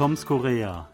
Toms 0.00 0.24
Korea. 0.24 0.88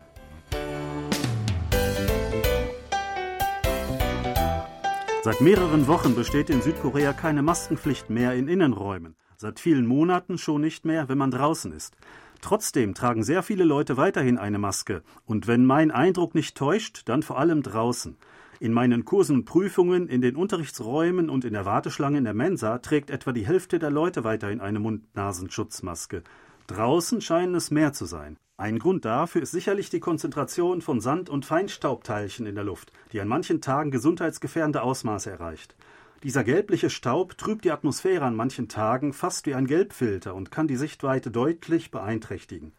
Seit 5.23 5.41
mehreren 5.41 5.87
Wochen 5.87 6.17
besteht 6.17 6.51
in 6.51 6.61
Südkorea 6.61 7.13
keine 7.13 7.43
Maskenpflicht 7.43 8.11
mehr 8.11 8.35
in 8.35 8.49
Innenräumen. 8.49 9.15
Seit 9.37 9.61
vielen 9.61 9.87
Monaten 9.87 10.39
schon 10.39 10.61
nicht 10.61 10.85
mehr, 10.85 11.09
wenn 11.09 11.19
man 11.19 11.31
draußen 11.31 11.71
ist. 11.71 11.97
Trotzdem 12.41 12.95
tragen 12.95 13.23
sehr 13.23 13.45
viele 13.45 13.63
Leute 13.63 13.97
weiterhin 13.97 14.39
eine 14.39 14.59
Maske. 14.59 15.05
Und 15.25 15.47
wenn 15.47 15.65
mein 15.65 15.93
Eindruck 15.93 16.35
nicht 16.35 16.57
täuscht, 16.57 17.03
dann 17.05 17.23
vor 17.23 17.39
allem 17.39 17.63
draußen. 17.63 18.17
In 18.59 18.73
meinen 18.73 19.05
Kursen 19.05 19.37
und 19.37 19.45
Prüfungen, 19.45 20.09
in 20.09 20.21
den 20.21 20.35
Unterrichtsräumen 20.35 21.31
und 21.31 21.45
in 21.45 21.53
der 21.53 21.65
Warteschlange 21.65 22.19
in 22.19 22.25
der 22.25 22.35
Mensa 22.35 22.79
trägt 22.79 23.11
etwa 23.11 23.31
die 23.31 23.47
Hälfte 23.47 23.79
der 23.79 23.93
Leute 23.93 24.25
weiterhin 24.25 24.61
eine 24.61 24.81
Mund-Nasenschutzmaske. 24.81 26.25
Draußen 26.67 27.21
scheinen 27.21 27.55
es 27.55 27.71
mehr 27.71 27.93
zu 27.93 28.07
sein. 28.07 28.37
Ein 28.57 28.79
Grund 28.79 29.05
dafür 29.05 29.43
ist 29.43 29.53
sicherlich 29.53 29.91
die 29.91 30.01
Konzentration 30.01 30.81
von 30.81 31.01
Sand- 31.01 31.29
und 31.29 31.45
Feinstaubteilchen 31.45 32.47
in 32.47 32.55
der 32.55 32.65
Luft, 32.65 32.91
die 33.13 33.21
an 33.21 33.29
manchen 33.29 33.61
Tagen 33.61 33.91
gesundheitsgefährdende 33.91 34.83
Ausmaße 34.83 35.31
erreicht. 35.31 35.77
Dieser 36.23 36.43
gelbliche 36.43 36.91
Staub 36.91 37.39
trübt 37.39 37.65
die 37.65 37.71
Atmosphäre 37.71 38.25
an 38.25 38.35
manchen 38.35 38.69
Tagen 38.69 39.13
fast 39.13 39.47
wie 39.47 39.55
ein 39.55 39.67
Gelbfilter 39.67 40.35
und 40.35 40.51
kann 40.51 40.67
die 40.67 40.77
Sichtweite 40.77 41.31
deutlich 41.31 41.91
beeinträchtigen. 41.91 42.73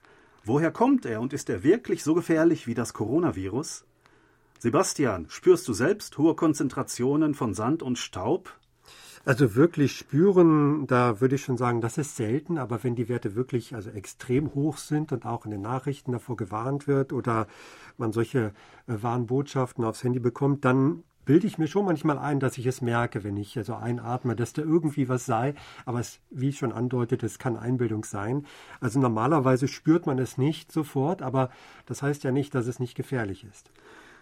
Woher 0.44 0.72
kommt 0.72 1.06
er 1.06 1.22
und 1.22 1.32
ist 1.32 1.50
er 1.50 1.64
wirklich 1.64 2.04
so 2.04 2.14
gefährlich 2.14 2.68
wie 2.68 2.74
das 2.74 2.94
Coronavirus? 2.94 3.86
Sebastian, 4.60 5.28
spürst 5.30 5.68
du 5.68 5.74
selbst 5.74 6.18
hohe 6.18 6.36
Konzentrationen 6.36 7.36
von 7.36 7.54
Sand 7.54 7.84
und 7.84 8.00
Staub? 8.00 8.52
Also 9.28 9.56
wirklich 9.56 9.98
spüren, 9.98 10.88
da 10.88 11.20
würde 11.20 11.36
ich 11.36 11.44
schon 11.44 11.58
sagen, 11.58 11.82
das 11.82 11.98
ist 11.98 12.16
selten, 12.16 12.58
aber 12.58 12.86
wenn 12.86 12.96
die 12.96 13.10
Werte 13.10 13.36
wirklich 13.36 13.76
also 13.76 13.90
extrem 13.90 14.54
hoch 14.56 14.78
sind 14.78 15.12
und 15.12 15.26
auch 15.26 15.44
in 15.44 15.52
den 15.52 15.60
Nachrichten 15.60 16.14
davor 16.14 16.38
gewarnt 16.38 16.88
wird 16.88 17.12
oder 17.12 17.48
man 17.98 18.14
solche 18.14 18.54
äh, 18.88 18.94
Warnbotschaften 19.04 19.84
aufs 19.84 20.02
Handy 20.02 20.20
bekommt, 20.20 20.64
dann 20.64 21.04
bilde 21.26 21.46
ich 21.46 21.58
mir 21.58 21.68
schon 21.68 21.84
manchmal 21.84 22.18
ein, 22.18 22.40
dass 22.40 22.58
ich 22.58 22.66
es 22.68 22.82
merke, 22.82 23.26
wenn 23.26 23.36
ich 23.36 23.58
also 23.58 23.76
einatme, 23.76 24.34
dass 24.34 24.54
da 24.54 24.62
irgendwie 24.62 25.10
was 25.10 25.26
sei. 25.26 25.56
Aber 25.84 26.00
es, 26.00 26.22
wie 26.30 26.48
ich 26.48 26.58
schon 26.58 26.72
andeutet, 26.72 27.22
es 27.22 27.38
kann 27.38 27.58
Einbildung 27.58 28.06
sein. 28.06 28.46
Also 28.80 28.98
normalerweise 28.98 29.68
spürt 29.68 30.06
man 30.06 30.20
es 30.20 30.38
nicht 30.38 30.72
sofort, 30.72 31.22
aber 31.22 31.50
das 31.86 32.02
heißt 32.02 32.24
ja 32.24 32.32
nicht, 32.32 32.56
dass 32.56 32.66
es 32.66 32.80
nicht 32.80 32.96
gefährlich 32.96 33.44
ist. 33.44 33.72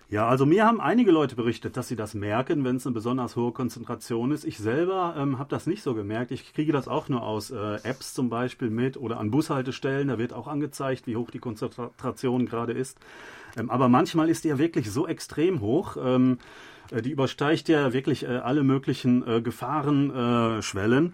Ja, 0.08 0.28
also 0.28 0.46
mir 0.46 0.66
haben 0.66 0.80
einige 0.80 1.10
Leute 1.10 1.36
berichtet, 1.36 1.78
dass 1.78 1.88
sie 1.88 1.96
das 1.96 2.14
merken, 2.14 2.64
wenn 2.64 2.76
es 2.76 2.86
eine 2.86 2.94
besonders 2.94 3.36
hohe 3.36 3.52
Konzentration 3.52 4.32
ist. 4.32 4.46
Ich 4.46 4.60
selber 4.60 5.16
ähm, 5.18 5.40
habe 5.40 5.50
das 5.50 5.66
nicht 5.66 5.82
so 5.82 5.96
gemerkt. 5.96 6.30
Ich 6.30 6.54
kriege 6.54 6.72
das 6.72 6.88
auch 6.88 7.10
nur 7.10 7.24
aus 7.24 7.50
äh, 7.50 7.76
Apps 7.82 8.14
zum 8.14 8.30
Beispiel 8.30 8.70
mit 8.70 8.98
oder 8.98 9.20
an 9.20 9.32
Bushaltestellen. 9.32 10.10
Da 10.10 10.20
wird 10.20 10.32
auch 10.32 10.48
angezeigt, 10.48 11.08
wie 11.08 11.16
hoch 11.16 11.32
die 11.32 11.40
Konzentration 11.40 12.46
gerade 12.46 12.74
ist. 12.74 13.00
Ähm, 13.58 13.72
aber 13.72 13.90
manchmal 13.90 14.30
ist 14.30 14.44
die 14.44 14.50
ja 14.50 14.60
wirklich 14.60 14.92
so 14.92 15.08
extrem 15.08 15.60
hoch. 15.60 15.98
Ähm, 16.00 16.38
äh, 16.38 16.75
die 16.92 17.12
übersteigt 17.12 17.70
ja 17.70 17.94
wirklich 17.94 18.24
äh, 18.24 18.28
alle 18.28 18.64
möglichen 18.64 19.28
äh, 19.28 19.42
Gefahrenschwellen. 19.42 21.14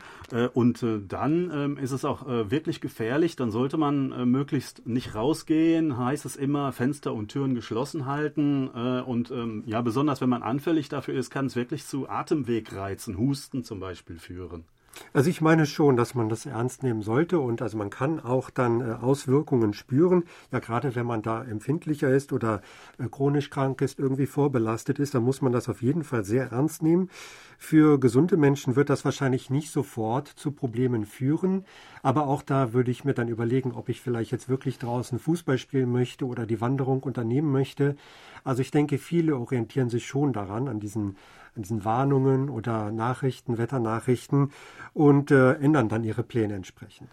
und 0.53 0.86
dann 1.08 1.52
ähm, 1.53 1.77
ist 1.77 1.91
es 1.91 2.05
auch 2.05 2.25
wirklich 2.25 2.81
gefährlich. 2.81 3.36
Dann 3.36 3.52
sollte 3.52 3.77
man 3.77 4.30
möglichst 4.30 4.86
nicht 4.88 5.16
rausgehen, 5.16 5.97
heißt 5.97 6.25
es 6.25 6.36
immer, 6.36 6.72
Fenster 6.72 7.14
und 7.14 7.30
Türen 7.30 7.55
geschlossen 7.55 8.05
halten. 8.05 8.67
und 8.67 9.31
ähm, 9.31 9.64
ja, 9.66 9.81
besonders 9.81 10.22
wenn 10.22 10.30
man 10.30 10.44
anfällig 10.44 10.89
dafür 10.89 11.16
ist, 11.16 11.30
kann 11.30 11.47
es 11.47 11.55
wirklich 11.55 11.86
zu 11.86 12.09
Atemwegreizen, 12.09 13.17
Husten 13.17 13.64
zum 13.64 13.80
Beispiel 13.80 14.17
führen. 14.17 14.66
Also 15.14 15.30
ich 15.30 15.42
meine 15.42 15.66
schon, 15.66 15.97
dass 15.97 16.16
man 16.16 16.30
das 16.30 16.45
ernst 16.45 16.84
nehmen 16.84 17.02
sollte 17.02 17.39
und 17.39 17.61
also 17.61 17.78
man 17.78 17.89
kann 17.89 18.20
auch 18.20 18.50
dann 18.50 18.81
äh, 18.81 18.94
Auswirkungen 18.94 19.73
spüren. 19.73 20.23
Ja, 20.52 20.59
gerade 20.59 20.95
wenn 20.95 21.06
man 21.06 21.22
da 21.22 21.44
empfindlicher 21.44 22.10
ist 22.10 22.32
oder 22.32 22.61
äh, 22.98 23.08
chronisch 23.10 23.49
krank 23.49 23.82
ist, 23.82 23.99
irgendwie 23.99 24.26
vorbelastet 24.26 24.99
ist, 24.99 25.14
dann 25.14 25.23
muss 25.23 25.42
man 25.42 25.52
das 25.52 25.70
auf 25.70 25.82
jeden 25.82 26.04
Fall 26.04 26.23
sehr 26.23 26.52
ernst 26.52 26.82
nehmen. 26.82 27.10
Für 27.58 27.99
gesunde 27.99 28.38
Menschen 28.38 28.76
wird 28.76 28.89
das 28.89 29.05
wahrscheinlich 29.05 29.49
nicht 29.49 29.71
sofort 29.71 30.27
zu 30.27 30.52
Problemen 30.52 31.05
führen, 31.05 31.66
aber 32.02 32.27
auch 32.27 32.42
da 32.42 32.73
würde 32.73 32.89
ich 32.89 33.04
mir 33.04 33.14
dann 33.14 33.27
überlegen, 33.27 33.73
ob 33.73 33.89
ich 33.89 34.02
vielleicht 34.02 34.32
jetzt 34.32 34.49
wirklich 34.49 34.80
draußen 34.80 35.20
Fußball 35.20 35.58
spielen 35.58 35.92
möchte 35.92 36.26
oder 36.26 36.45
die 36.45 36.61
Wanderung 36.61 37.04
unternehmen 37.04 37.52
möchte. 37.52 37.95
Also 38.43 38.61
ich 38.61 38.71
denke, 38.71 38.98
viele 38.98 39.36
orientieren 39.36 39.89
sich 39.89 40.08
schon 40.08 40.33
daran, 40.33 40.67
an 40.67 40.80
diesen 40.80 41.17
an 41.56 41.64
diesen 41.64 41.86
Warnungen 41.86 42.50
oder 42.50 42.92
Nachrichten, 42.92 43.58
Wetternachrichten 43.58 44.52
und 44.94 45.32
äh, 45.32 45.54
ändern 45.54 45.89
dann 45.89 46.04
ihre 46.04 46.23
Pläne 46.23 46.56
entsprechend. 46.56 47.10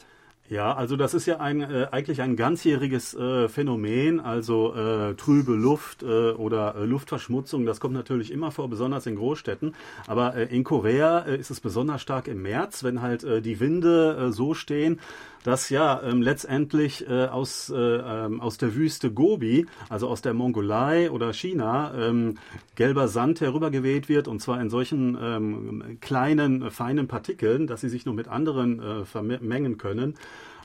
Ja, 0.50 0.74
also 0.74 0.96
das 0.96 1.12
ist 1.12 1.26
ja 1.26 1.40
ein, 1.40 1.60
äh, 1.60 1.88
eigentlich 1.90 2.22
ein 2.22 2.34
ganzjähriges 2.34 3.12
äh, 3.14 3.48
Phänomen, 3.48 4.18
also 4.18 4.74
äh, 4.74 5.14
trübe 5.14 5.52
Luft 5.52 6.02
äh, 6.02 6.30
oder 6.30 6.74
äh, 6.74 6.84
Luftverschmutzung, 6.86 7.66
das 7.66 7.80
kommt 7.80 7.92
natürlich 7.92 8.32
immer 8.32 8.50
vor, 8.50 8.70
besonders 8.70 9.04
in 9.04 9.16
Großstädten. 9.16 9.74
Aber 10.06 10.36
äh, 10.36 10.44
in 10.44 10.64
Korea 10.64 11.18
ist 11.18 11.50
es 11.50 11.60
besonders 11.60 12.00
stark 12.00 12.28
im 12.28 12.40
März, 12.40 12.82
wenn 12.82 13.02
halt 13.02 13.26
die 13.44 13.60
Winde 13.60 14.32
so 14.32 14.54
stehen, 14.54 15.00
dass 15.44 15.70
ja 15.70 16.02
ähm, 16.02 16.22
letztendlich 16.22 17.08
äh, 17.08 17.26
aus, 17.26 17.70
äh, 17.70 17.76
ähm, 17.76 18.40
aus 18.40 18.58
der 18.58 18.74
Wüste 18.74 19.10
Gobi, 19.10 19.66
also 19.88 20.08
aus 20.08 20.22
der 20.22 20.34
Mongolei 20.34 21.10
oder 21.10 21.32
China, 21.32 21.92
ähm, 21.94 22.34
gelber 22.74 23.08
Sand 23.08 23.40
herübergeweht 23.40 24.08
wird 24.08 24.28
und 24.28 24.40
zwar 24.40 24.60
in 24.60 24.70
solchen 24.70 25.16
ähm, 25.20 25.98
kleinen, 26.00 26.70
feinen 26.70 27.08
Partikeln, 27.08 27.66
dass 27.66 27.80
sie 27.80 27.88
sich 27.88 28.06
nur 28.06 28.14
mit 28.14 28.28
anderen 28.28 28.80
äh, 28.80 29.04
vermengen 29.04 29.78
können. 29.78 30.14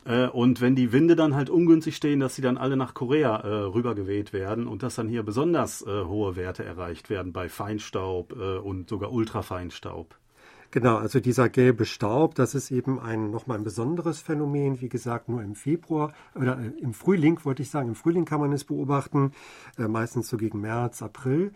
Äh, 0.06 0.28
und 0.28 0.62
wenn 0.62 0.76
die 0.76 0.92
Winde 0.92 1.16
dann 1.16 1.36
halt 1.36 1.50
ungünstig 1.50 1.96
stehen, 1.96 2.20
dass 2.20 2.36
sie 2.36 2.42
dann 2.42 2.58
alle 2.58 2.76
nach 2.78 2.94
Korea 2.94 3.38
äh, 3.38 3.48
rübergeweht 3.48 4.34
werden 4.34 4.68
und 4.68 4.84
dass 4.84 4.96
dann 4.96 5.08
hier 5.08 5.24
besonders 5.24 5.82
äh, 5.82 6.04
hohe 6.06 6.36
Werte 6.36 6.64
erreicht 6.64 7.10
werden 7.10 7.34
bei 7.34 7.50
Feinstaub 7.50 8.34
äh, 8.34 8.58
und 8.58 8.90
sogar 8.90 9.12
Ultrafeinstaub. 9.12 10.16
Genau, 10.74 10.98
also 10.98 11.20
dieser 11.20 11.50
gelbe 11.50 11.86
Staub, 11.86 12.34
das 12.34 12.56
ist 12.56 12.72
eben 12.72 13.00
ein 13.00 13.30
nochmal 13.30 13.60
ein 13.60 13.64
besonderes 13.64 14.22
Phänomen. 14.22 14.82
Wie 14.82 14.90
gesagt, 14.90 15.30
nur 15.30 15.44
im 15.44 15.54
Februar 15.54 16.14
oder 16.34 16.58
äh, 16.58 16.70
im 16.82 16.96
Frühling, 16.96 17.40
wollte 17.44 17.62
ich 17.62 17.70
sagen, 17.70 17.90
im 17.90 17.96
Frühling 17.96 18.26
kann 18.26 18.40
man 18.40 18.52
es 18.54 18.64
beobachten, 18.64 19.34
äh, 19.78 19.88
meistens 19.88 20.30
so 20.30 20.38
gegen 20.38 20.62
März, 20.62 21.04
April. 21.04 21.52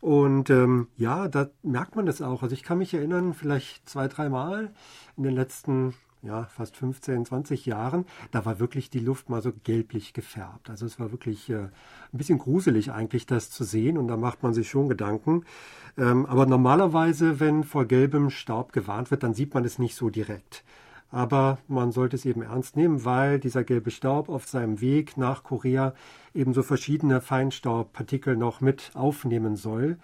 Und 0.00 0.50
ähm, 0.50 0.88
ja, 0.96 1.28
da 1.28 1.48
merkt 1.62 1.94
man 1.94 2.06
das 2.06 2.20
auch. 2.20 2.42
Also 2.42 2.54
ich 2.54 2.64
kann 2.64 2.78
mich 2.78 2.92
erinnern, 2.92 3.34
vielleicht 3.34 3.88
zwei, 3.88 4.08
dreimal 4.08 4.72
in 5.16 5.22
den 5.22 5.36
letzten 5.36 5.94
ja, 6.22 6.44
fast 6.44 6.76
15, 6.76 7.26
20 7.26 7.66
Jahren, 7.66 8.04
da 8.30 8.44
war 8.44 8.58
wirklich 8.58 8.90
die 8.90 8.98
Luft 8.98 9.30
mal 9.30 9.42
so 9.42 9.52
gelblich 9.64 10.12
gefärbt. 10.12 10.70
Also 10.70 10.86
es 10.86 10.98
war 10.98 11.12
wirklich 11.12 11.50
äh, 11.50 11.54
ein 11.64 11.70
bisschen 12.12 12.38
gruselig 12.38 12.90
eigentlich, 12.90 13.26
das 13.26 13.50
zu 13.50 13.64
sehen 13.64 13.98
und 13.98 14.08
da 14.08 14.16
macht 14.16 14.42
man 14.42 14.54
sich 14.54 14.68
schon 14.68 14.88
Gedanken. 14.88 15.44
Ähm, 15.96 16.26
aber 16.26 16.46
normalerweise, 16.46 17.40
wenn 17.40 17.64
vor 17.64 17.84
gelbem 17.84 18.30
Staub 18.30 18.72
gewarnt 18.72 19.10
wird, 19.10 19.22
dann 19.22 19.34
sieht 19.34 19.54
man 19.54 19.64
es 19.64 19.78
nicht 19.78 19.94
so 19.94 20.10
direkt. 20.10 20.64
Aber 21.10 21.58
man 21.68 21.92
sollte 21.92 22.16
es 22.16 22.24
eben 22.24 22.42
ernst 22.42 22.76
nehmen, 22.76 23.04
weil 23.04 23.38
dieser 23.38 23.62
gelbe 23.62 23.90
Staub 23.90 24.28
auf 24.28 24.46
seinem 24.48 24.80
Weg 24.80 25.16
nach 25.16 25.44
Korea 25.44 25.94
eben 26.34 26.52
so 26.52 26.62
verschiedene 26.62 27.20
Feinstaubpartikel 27.20 28.36
noch 28.36 28.60
mit 28.60 28.90
aufnehmen 28.94 29.56
soll, 29.56 29.98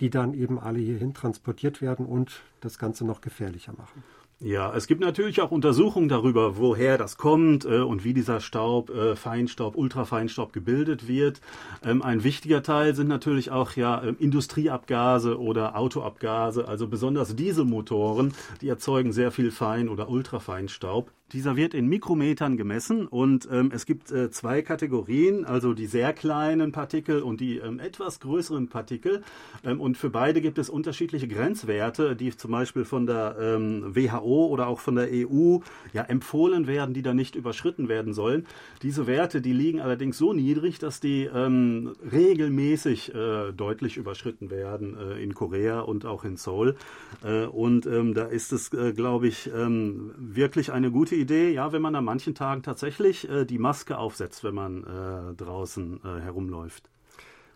die 0.00 0.10
dann 0.10 0.34
eben 0.34 0.58
alle 0.58 0.80
hierhin 0.80 1.14
transportiert 1.14 1.80
werden 1.80 2.04
und 2.04 2.42
das 2.60 2.78
Ganze 2.78 3.04
noch 3.04 3.20
gefährlicher 3.20 3.72
machen. 3.72 4.02
Ja, 4.42 4.74
es 4.74 4.86
gibt 4.86 5.02
natürlich 5.02 5.42
auch 5.42 5.50
Untersuchungen 5.50 6.08
darüber, 6.08 6.56
woher 6.56 6.96
das 6.96 7.18
kommt 7.18 7.66
äh, 7.66 7.80
und 7.80 8.04
wie 8.04 8.14
dieser 8.14 8.40
Staub, 8.40 8.88
äh, 8.88 9.14
Feinstaub, 9.14 9.76
Ultrafeinstaub 9.76 10.54
gebildet 10.54 11.06
wird. 11.06 11.42
Ähm, 11.84 12.00
ein 12.00 12.24
wichtiger 12.24 12.62
Teil 12.62 12.94
sind 12.94 13.08
natürlich 13.08 13.50
auch 13.50 13.72
ja 13.76 14.00
äh, 14.02 14.14
Industrieabgase 14.18 15.38
oder 15.38 15.76
Autoabgase, 15.76 16.66
also 16.66 16.88
besonders 16.88 17.36
Dieselmotoren, 17.36 18.32
die 18.62 18.68
erzeugen 18.68 19.12
sehr 19.12 19.30
viel 19.30 19.50
Fein- 19.50 19.90
oder 19.90 20.08
Ultrafeinstaub. 20.08 21.10
Dieser 21.32 21.54
wird 21.54 21.74
in 21.74 21.86
Mikrometern 21.86 22.56
gemessen 22.56 23.06
und 23.06 23.48
ähm, 23.52 23.70
es 23.72 23.86
gibt 23.86 24.10
äh, 24.10 24.30
zwei 24.30 24.62
Kategorien, 24.62 25.44
also 25.44 25.74
die 25.74 25.86
sehr 25.86 26.12
kleinen 26.12 26.72
Partikel 26.72 27.22
und 27.22 27.40
die 27.40 27.58
ähm, 27.58 27.78
etwas 27.78 28.18
größeren 28.18 28.68
Partikel. 28.68 29.22
Ähm, 29.62 29.80
und 29.80 29.96
für 29.96 30.10
beide 30.10 30.40
gibt 30.40 30.58
es 30.58 30.68
unterschiedliche 30.68 31.28
Grenzwerte, 31.28 32.16
die 32.16 32.36
zum 32.36 32.50
Beispiel 32.50 32.84
von 32.84 33.06
der 33.06 33.36
ähm, 33.40 33.94
WHO 33.94 34.46
oder 34.46 34.66
auch 34.66 34.80
von 34.80 34.96
der 34.96 35.08
EU 35.12 35.58
ja 35.92 36.02
empfohlen 36.02 36.66
werden, 36.66 36.94
die 36.94 37.02
da 37.02 37.14
nicht 37.14 37.36
überschritten 37.36 37.88
werden 37.88 38.12
sollen. 38.12 38.46
Diese 38.82 39.06
Werte, 39.06 39.40
die 39.40 39.52
liegen 39.52 39.80
allerdings 39.80 40.18
so 40.18 40.32
niedrig, 40.32 40.80
dass 40.80 40.98
die 40.98 41.30
ähm, 41.32 41.92
regelmäßig 42.10 43.14
äh, 43.14 43.52
deutlich 43.52 43.98
überschritten 43.98 44.50
werden 44.50 44.96
äh, 44.96 45.22
in 45.22 45.34
Korea 45.34 45.80
und 45.80 46.06
auch 46.06 46.24
in 46.24 46.36
Seoul. 46.36 46.74
Äh, 47.22 47.44
und 47.44 47.86
ähm, 47.86 48.14
da 48.14 48.24
ist 48.24 48.52
es, 48.52 48.72
äh, 48.72 48.92
glaube 48.92 49.28
ich, 49.28 49.50
wirklich 49.50 50.72
eine 50.72 50.90
gute 50.90 51.19
Idee, 51.20 51.52
ja, 51.52 51.72
wenn 51.72 51.82
man 51.82 51.94
an 51.94 52.04
manchen 52.04 52.34
Tagen 52.34 52.62
tatsächlich 52.62 53.28
äh, 53.28 53.44
die 53.44 53.58
Maske 53.58 53.98
aufsetzt, 53.98 54.42
wenn 54.44 54.54
man 54.54 54.84
äh, 54.84 55.34
draußen 55.34 56.00
äh, 56.04 56.20
herumläuft. 56.20 56.90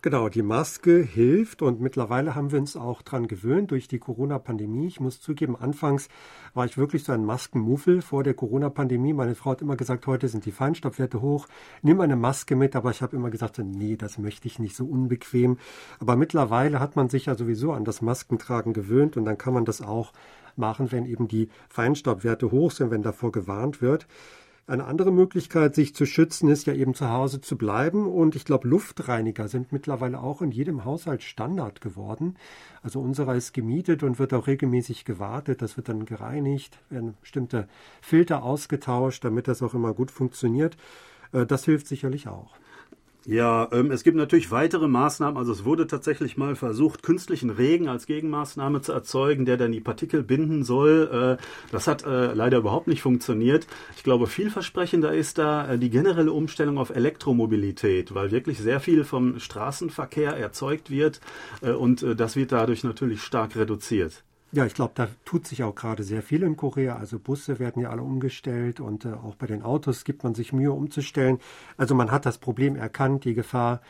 Genau, 0.05 0.29
die 0.29 0.43
Maske 0.43 1.01
hilft 1.01 1.63
und 1.63 1.81
mittlerweile 1.81 2.35
haben 2.35 2.51
wir 2.51 2.59
uns 2.59 2.77
auch 2.77 3.01
dran 3.01 3.27
gewöhnt 3.27 3.71
durch 3.71 3.87
die 3.87 3.97
Corona-Pandemie. 3.97 4.85
Ich 4.85 4.99
muss 4.99 5.19
zugeben, 5.19 5.55
anfangs 5.55 6.09
war 6.53 6.63
ich 6.67 6.77
wirklich 6.77 7.03
so 7.03 7.11
ein 7.11 7.25
Maskenmuffel 7.25 8.03
vor 8.03 8.23
der 8.23 8.35
Corona-Pandemie. 8.35 9.13
Meine 9.13 9.33
Frau 9.33 9.49
hat 9.49 9.63
immer 9.63 9.75
gesagt, 9.75 10.05
heute 10.05 10.27
sind 10.27 10.45
die 10.45 10.51
Feinstaubwerte 10.51 11.23
hoch, 11.23 11.47
nimm 11.81 12.01
eine 12.01 12.15
Maske 12.15 12.55
mit, 12.55 12.75
aber 12.75 12.91
ich 12.91 13.01
habe 13.01 13.15
immer 13.15 13.31
gesagt, 13.31 13.57
nee, 13.57 13.97
das 13.97 14.19
möchte 14.19 14.47
ich 14.47 14.59
nicht 14.59 14.75
so 14.75 14.85
unbequem. 14.85 15.57
Aber 15.99 16.15
mittlerweile 16.15 16.79
hat 16.79 16.95
man 16.95 17.09
sich 17.09 17.25
ja 17.25 17.33
sowieso 17.33 17.73
an 17.73 17.83
das 17.83 18.03
Maskentragen 18.03 18.73
gewöhnt 18.73 19.17
und 19.17 19.25
dann 19.25 19.39
kann 19.39 19.55
man 19.55 19.65
das 19.65 19.81
auch 19.81 20.13
machen, 20.57 20.91
wenn 20.91 21.05
eben 21.05 21.27
die 21.27 21.49
Feinstaubwerte 21.69 22.51
hoch 22.51 22.71
sind, 22.71 22.91
wenn 22.91 23.01
davor 23.01 23.31
gewarnt 23.31 23.81
wird. 23.81 24.07
Eine 24.67 24.85
andere 24.85 25.11
Möglichkeit, 25.11 25.75
sich 25.75 25.93
zu 25.93 26.07
schützen, 26.07 26.49
ist 26.49 26.65
ja 26.65 26.73
eben 26.73 26.95
zu 26.95 27.11
Hause 27.11 27.39
zu 27.39 27.55
bleiben. 27.55 28.07
Und 28.07 28.35
ich 28.35 28.45
glaube, 28.45 28.67
Luftreiniger 28.67 29.47
sind 29.47 29.71
mittlerweile 29.71 30.19
auch 30.19 30.41
in 30.41 30.49
jedem 30.49 30.85
Haushalt 30.85 31.21
Standard 31.21 31.81
geworden. 31.81 32.35
Also 32.81 32.99
unserer 32.99 33.35
ist 33.35 33.53
gemietet 33.53 34.01
und 34.01 34.17
wird 34.17 34.33
auch 34.33 34.47
regelmäßig 34.47 35.05
gewartet. 35.05 35.61
Das 35.61 35.77
wird 35.77 35.87
dann 35.89 36.05
gereinigt, 36.05 36.79
werden 36.89 37.13
bestimmte 37.21 37.67
Filter 38.01 38.41
ausgetauscht, 38.41 39.23
damit 39.23 39.47
das 39.47 39.61
auch 39.61 39.75
immer 39.75 39.93
gut 39.93 40.09
funktioniert. 40.09 40.77
Äh, 41.31 41.45
das 41.45 41.65
hilft 41.65 41.85
sicherlich 41.85 42.27
auch. 42.27 42.55
Ja, 43.27 43.67
ähm, 43.71 43.89
es 43.89 44.03
gibt 44.03 44.17
natürlich 44.17 44.51
weitere 44.51 44.87
Maßnahmen. 44.87 45.35
Also 45.35 45.51
es 45.51 45.65
wurde 45.65 45.87
tatsächlich 45.87 46.37
mal 46.37 46.55
versucht, 46.55 47.01
künstlichen 47.01 47.49
Regen 47.49 47.87
als 47.87 48.05
Gegenmaßnahme 48.05 48.81
zu 48.81 48.91
erzeugen, 48.91 49.45
der 49.45 49.57
dann 49.57 49.71
die 49.71 49.81
Partikel 49.81 50.21
binden 50.21 50.63
soll. 50.63 51.37
Äh, 51.39 51.43
das 51.71 51.87
hat 51.87 52.05
äh, 52.05 52.33
leider 52.33 52.59
überhaupt 52.59 52.87
nicht 52.87 53.01
funktioniert. 53.01 53.65
Ich 53.97 54.03
glaube, 54.03 54.27
vielversprechender 54.27 55.11
ist 55.11 55.39
da 55.39 55.71
äh, 55.71 55.79
die 55.79 55.89
generelle 55.89 56.31
Umstellung 56.31 56.77
auf 56.77 56.91
Elektromobilität, 56.91 58.13
weil 58.13 58.29
wirklich 58.29 58.59
sehr 58.59 58.79
viel 58.79 59.03
vom 59.03 59.39
Straßenverkehr 59.39 60.37
erzeugt 60.37 60.91
wird 60.91 61.19
äh, 61.61 61.71
und 61.71 62.03
äh, 62.03 62.15
das 62.15 62.35
wird 62.35 62.51
dadurch 62.51 62.83
natürlich 62.83 63.23
stark 63.23 63.55
reduziert. 63.55 64.23
Ja, 64.55 64.65
ich 64.65 64.73
glaube, 64.73 64.93
da 64.95 65.09
tut 65.25 65.45
sich 65.45 65.63
auch 65.63 65.75
gerade 65.75 66.03
sehr 66.03 66.21
viel 66.21 66.41
in 66.41 66.55
Korea. 66.55 66.95
Also 66.95 67.19
Busse 67.19 67.59
werden 67.59 67.81
ja 67.81 67.89
alle 67.89 68.01
umgestellt 68.01 68.79
und 68.79 69.03
äh, 69.03 69.09
auch 69.09 69.35
bei 69.35 69.47
den 69.47 69.61
Autos 69.63 70.05
gibt 70.05 70.23
man 70.23 70.33
sich 70.33 70.53
Mühe 70.53 70.71
umzustellen. 70.71 71.39
Also 71.75 71.93
man 71.93 72.09
hat 72.09 72.25
das 72.25 72.37
Problem 72.37 72.77
erkannt, 72.77 73.25
die 73.25 73.33
Gefahr, 73.33 73.81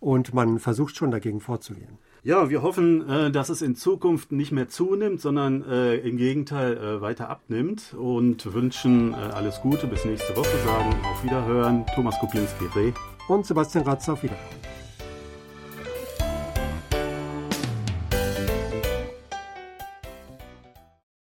und 0.00 0.32
man 0.32 0.58
versucht 0.58 0.96
schon 0.96 1.10
dagegen 1.10 1.40
vorzugehen. 1.40 1.98
Ja, 2.22 2.48
wir 2.48 2.62
hoffen, 2.62 3.06
äh, 3.06 3.30
dass 3.30 3.50
es 3.50 3.60
in 3.60 3.76
Zukunft 3.76 4.32
nicht 4.32 4.50
mehr 4.50 4.68
zunimmt, 4.68 5.20
sondern 5.20 5.62
äh, 5.62 5.96
im 5.96 6.16
Gegenteil 6.16 6.78
äh, 6.78 7.00
weiter 7.02 7.28
abnimmt 7.28 7.92
und 7.92 8.50
wünschen 8.54 9.12
äh, 9.12 9.16
alles 9.16 9.60
Gute 9.60 9.86
bis 9.86 10.06
nächste 10.06 10.34
Woche, 10.34 10.56
sagen 10.64 10.94
auf 11.04 11.22
Wiederhören. 11.22 11.84
Thomas 11.94 12.18
Kuplinski, 12.18 12.64
Reh. 12.74 12.92
Und 13.28 13.44
Sebastian 13.44 13.84
Ratz, 13.84 14.08
auf 14.08 14.22
Wiederhören. 14.22 14.73